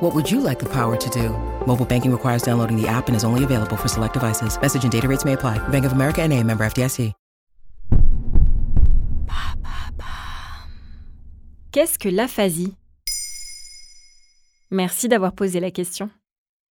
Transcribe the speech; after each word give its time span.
What 0.00 0.14
would 0.14 0.30
you 0.30 0.40
like 0.40 0.60
the 0.60 0.68
power 0.68 0.96
to 0.96 1.10
do? 1.10 1.30
Mobile 1.66 1.84
banking 1.84 2.12
requires 2.12 2.42
downloading 2.42 2.80
the 2.80 2.86
app 2.86 3.08
and 3.08 3.16
is 3.16 3.24
only 3.24 3.42
available 3.42 3.76
for 3.76 3.88
select 3.88 4.14
devices. 4.14 4.56
Message 4.60 4.84
and 4.84 4.92
data 4.92 5.08
rates 5.08 5.24
may 5.24 5.32
apply. 5.32 5.58
Bank 5.70 5.84
of 5.84 5.92
America 5.92 6.22
and 6.22 6.32
a 6.32 6.42
member 6.42 6.64
FDIC. 6.64 7.12
Qu'est-ce 11.70 11.98
que 11.98 12.08
l'aphasie? 12.08 12.74
Merci 14.70 15.08
d'avoir 15.08 15.32
posé 15.32 15.60
la 15.60 15.70
question. 15.70 16.10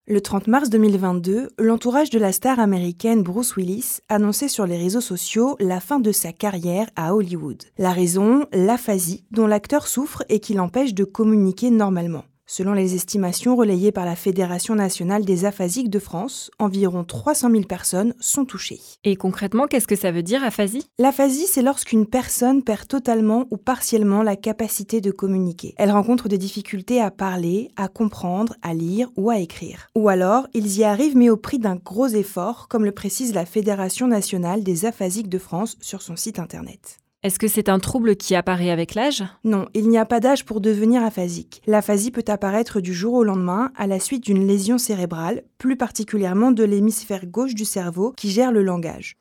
Le 0.07 0.21
30 0.21 0.47
mars 0.47 0.71
2022, 0.71 1.51
l'entourage 1.59 2.11
de 2.11 2.19
la 2.19 2.33
star 2.33 2.59
américaine 2.59 3.23
Bruce 3.23 3.57
Willis 3.57 3.99
annonçait 4.09 4.49
sur 4.49 4.67
les 4.67 4.79
réseaux 4.79 5.01
sociaux 5.01 5.57
la 5.61 5.81
fin 5.81 6.01
de 6.01 6.13
sa 6.13 6.33
carrière 6.33 6.89
à 6.97 7.15
Hollywood. 7.15 7.65
La 7.77 7.93
raison, 7.93 8.47
l'aphasie 8.53 9.25
dont 9.31 9.47
l'acteur 9.47 9.87
souffre 9.89 10.25
et 10.29 10.41
qui 10.41 10.55
l'empêche 10.55 10.95
de 10.95 11.05
communiquer 11.05 11.71
normalement. 11.71 12.25
Selon 12.51 12.73
les 12.73 12.95
estimations 12.95 13.57
relayées 13.57 13.93
par 13.93 14.07
la 14.07 14.17
Fédération 14.17 14.75
nationale 14.75 15.23
des 15.27 15.45
aphasiques 15.45 15.91
de 15.91 15.99
France, 15.99 16.51
environ 16.59 17.05
300 17.05 17.51
000 17.51 17.65
personnes 17.65 18.15
sont 18.21 18.47
touchées. 18.47 18.81
Et 19.05 19.17
concrètement, 19.17 19.67
qu'est-ce 19.67 19.87
que 19.87 19.95
ça 19.95 20.13
veut 20.13 20.23
dire 20.23 20.43
aphasie? 20.43 20.89
L'aphasie, 20.99 21.47
c'est 21.47 21.61
lorsqu'une 21.61 22.07
personne 22.07 22.63
perd 22.63 22.89
totalement 22.89 23.45
ou 23.51 23.59
partiellement 23.59 24.23
la 24.23 24.35
capacité 24.35 25.03
de 25.03 25.11
communiquer. 25.11 25.75
Elle 25.77 25.91
rencontre 25.91 26.31
des 26.31 26.39
difficultés 26.39 27.03
à 27.03 27.11
parler, 27.11 27.69
à 27.77 27.89
comprendre, 27.89 28.55
à 28.63 28.73
lire 28.73 29.11
ou 29.19 29.29
à 29.29 29.41
écrire. 29.41 29.89
Ou 29.95 30.09
alors, 30.09 30.47
ils 30.55 30.79
y 30.79 30.85
arrivent 30.85 31.19
mais 31.19 31.29
au 31.29 31.37
prix 31.37 31.59
d'un 31.59 31.77
gros 31.77 32.09
effort, 32.09 32.67
comme 32.69 32.87
le 32.87 32.93
précise 32.93 33.35
la 33.35 33.45
Fédération 33.45 34.07
nationale 34.07 34.65
des 34.65 34.87
aphasiques 34.87 35.29
de 35.29 35.39
France 35.39 35.77
sur 35.83 36.01
son 36.01 36.17
site 36.17 36.39
internet. 36.39 36.99
Est-ce 37.25 37.41
que 37.41 37.49
c'est 37.49 37.69
un 37.69 37.81
trouble 37.81 38.15
qui 38.15 38.37
apparaît 38.37 38.71
avec 38.71 38.95
l'âge? 38.95 39.25
Non, 39.43 39.67
il 39.75 39.89
n'y 39.89 39.99
a 39.99 40.05
pas 40.05 40.21
d'âge 40.21 40.45
pour 40.45 40.61
devenir 40.61 41.03
aphasique. 41.03 41.63
L'aphasie 41.67 42.13
peut 42.13 42.25
apparaître 42.29 42.81
du 42.81 42.95
jour 42.95 43.15
au 43.15 43.25
lendemain 43.25 43.73
à 43.77 43.89
la 43.89 43.99
suite 43.99 44.23
d'une 44.23 44.47
lésion 44.47 44.79
cérébrale, 44.79 45.43
plus 45.59 45.77
particulièrement 45.77 46.53
de 46.53 46.63
l'hémisphère 46.63 47.27
gauche 47.27 47.57
du 47.57 47.65
cerveau 47.65 48.13
qui 48.17 48.31
gère 48.31 48.53
le 48.53 48.63
langage. 48.63 49.17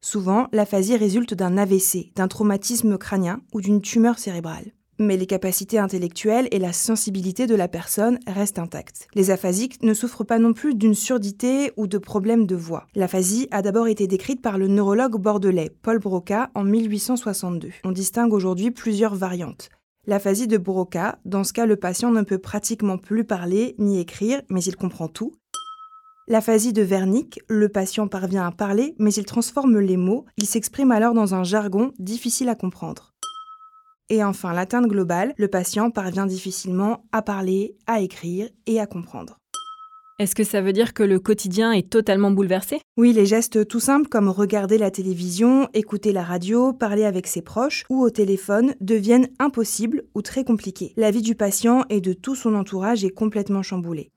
Souvent, 0.00 0.46
l'aphasie 0.52 0.96
résulte 0.96 1.34
d'un 1.34 1.58
AVC, 1.58 2.12
d'un 2.14 2.28
traumatisme 2.28 2.96
crânien 2.96 3.40
ou 3.52 3.60
d'une 3.60 3.82
tumeur 3.82 4.20
cérébrale. 4.20 4.75
Mais 4.98 5.16
les 5.16 5.26
capacités 5.26 5.78
intellectuelles 5.78 6.48
et 6.50 6.58
la 6.58 6.72
sensibilité 6.72 7.46
de 7.46 7.54
la 7.54 7.68
personne 7.68 8.18
restent 8.26 8.58
intactes. 8.58 9.08
Les 9.14 9.30
aphasiques 9.30 9.82
ne 9.82 9.94
souffrent 9.94 10.24
pas 10.24 10.38
non 10.38 10.52
plus 10.52 10.74
d'une 10.74 10.94
surdité 10.94 11.72
ou 11.76 11.86
de 11.86 11.98
problèmes 11.98 12.46
de 12.46 12.56
voix. 12.56 12.86
L'aphasie 12.94 13.48
a 13.50 13.62
d'abord 13.62 13.88
été 13.88 14.06
décrite 14.06 14.40
par 14.40 14.58
le 14.58 14.68
neurologue 14.68 15.20
bordelais 15.20 15.70
Paul 15.82 15.98
Broca 15.98 16.50
en 16.54 16.64
1862. 16.64 17.70
On 17.84 17.92
distingue 17.92 18.32
aujourd'hui 18.32 18.70
plusieurs 18.70 19.14
variantes. 19.14 19.68
L'aphasie 20.06 20.46
de 20.46 20.56
Broca, 20.56 21.18
dans 21.24 21.42
ce 21.42 21.52
cas 21.52 21.66
le 21.66 21.76
patient 21.76 22.12
ne 22.12 22.22
peut 22.22 22.38
pratiquement 22.38 22.96
plus 22.96 23.24
parler 23.24 23.74
ni 23.78 23.98
écrire, 23.98 24.40
mais 24.50 24.62
il 24.62 24.76
comprend 24.76 25.08
tout. 25.08 25.32
L'aphasie 26.28 26.72
de 26.72 26.82
Wernicke, 26.82 27.40
le 27.48 27.68
patient 27.68 28.08
parvient 28.08 28.46
à 28.46 28.52
parler, 28.52 28.94
mais 28.98 29.12
il 29.12 29.24
transforme 29.24 29.78
les 29.78 29.96
mots, 29.96 30.24
il 30.36 30.46
s'exprime 30.46 30.90
alors 30.90 31.14
dans 31.14 31.34
un 31.34 31.44
jargon 31.44 31.92
difficile 31.98 32.48
à 32.48 32.54
comprendre. 32.54 33.15
Et 34.08 34.22
enfin, 34.22 34.52
l'atteinte 34.52 34.86
globale, 34.86 35.34
le 35.36 35.48
patient 35.48 35.90
parvient 35.90 36.26
difficilement 36.26 37.04
à 37.10 37.22
parler, 37.22 37.76
à 37.86 38.00
écrire 38.00 38.48
et 38.66 38.78
à 38.80 38.86
comprendre. 38.86 39.38
Est-ce 40.18 40.34
que 40.34 40.44
ça 40.44 40.62
veut 40.62 40.72
dire 40.72 40.94
que 40.94 41.02
le 41.02 41.20
quotidien 41.20 41.72
est 41.72 41.90
totalement 41.90 42.30
bouleversé? 42.30 42.80
Oui, 42.96 43.12
les 43.12 43.26
gestes 43.26 43.68
tout 43.68 43.80
simples 43.80 44.08
comme 44.08 44.30
regarder 44.30 44.78
la 44.78 44.90
télévision, 44.90 45.68
écouter 45.74 46.12
la 46.12 46.22
radio, 46.22 46.72
parler 46.72 47.04
avec 47.04 47.26
ses 47.26 47.42
proches 47.42 47.84
ou 47.90 48.02
au 48.02 48.08
téléphone 48.08 48.74
deviennent 48.80 49.28
impossibles 49.38 50.04
ou 50.14 50.22
très 50.22 50.42
compliqués. 50.42 50.94
La 50.96 51.10
vie 51.10 51.20
du 51.20 51.34
patient 51.34 51.84
et 51.90 52.00
de 52.00 52.14
tout 52.14 52.34
son 52.34 52.54
entourage 52.54 53.04
est 53.04 53.10
complètement 53.10 53.62
chamboulée. 53.62 54.10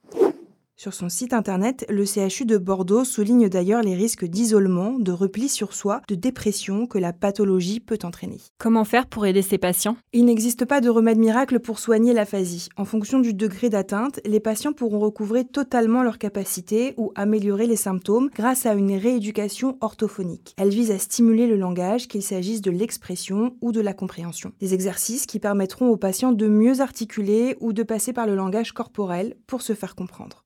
Sur 0.82 0.94
son 0.94 1.10
site 1.10 1.34
internet, 1.34 1.86
le 1.90 2.06
CHU 2.06 2.46
de 2.46 2.58
Bordeaux 2.58 3.04
souligne 3.04 3.50
d'ailleurs 3.50 3.82
les 3.82 3.96
risques 3.96 4.24
d'isolement, 4.24 4.98
de 4.98 5.12
repli 5.12 5.50
sur 5.50 5.74
soi, 5.74 6.02
de 6.08 6.16
dépression 6.16 6.86
que 6.86 6.98
la 6.98 7.12
pathologie 7.12 7.82
peut 7.82 8.00
entraîner. 8.04 8.38
Comment 8.60 8.86
faire 8.86 9.06
pour 9.06 9.26
aider 9.26 9.42
ces 9.42 9.58
patients? 9.58 9.98
Il 10.14 10.24
n'existe 10.24 10.64
pas 10.64 10.80
de 10.80 10.88
remède 10.88 11.18
miracle 11.18 11.60
pour 11.60 11.80
soigner 11.80 12.14
l'aphasie. 12.14 12.70
En 12.78 12.86
fonction 12.86 13.20
du 13.20 13.34
degré 13.34 13.68
d'atteinte, 13.68 14.22
les 14.24 14.40
patients 14.40 14.72
pourront 14.72 15.00
recouvrer 15.00 15.44
totalement 15.44 16.02
leur 16.02 16.18
capacité 16.18 16.94
ou 16.96 17.12
améliorer 17.16 17.68
les 17.68 17.76
symptômes 17.76 18.30
grâce 18.34 18.66
à 18.66 18.74
une 18.74 18.96
rééducation 18.96 19.78
orthophonique. 19.82 20.56
Elle 20.58 20.70
vise 20.70 20.92
à 20.92 20.98
stimuler 20.98 21.48
le 21.48 21.58
langage, 21.58 22.08
qu'il 22.08 22.24
s'agisse 22.24 22.62
de 22.62 22.72
l'expression 22.72 23.58
ou 23.60 23.74
de 23.74 23.82
la 23.82 23.92
compréhension. 23.92 24.54
Des 24.62 24.74
exercices 24.74 25.26
qui 25.26 25.40
permettront 25.40 25.90
aux 25.90 25.98
patients 25.98 26.32
de 26.32 26.48
mieux 26.48 26.80
articuler 26.80 27.58
ou 27.60 27.74
de 27.74 27.84
passer 27.84 28.14
par 28.14 28.28
le 28.28 28.36
langage 28.36 28.72
corporel 28.72 29.36
pour 29.46 29.62
se 29.62 29.74
faire 29.74 29.94
comprendre. 29.94 30.46